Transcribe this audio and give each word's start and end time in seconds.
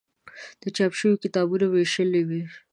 د 0.61 0.63
چاپ 0.75 0.91
شویو 0.99 1.21
کتابونو 1.23 1.65
ویشل 1.69 2.11
و. 2.27 2.31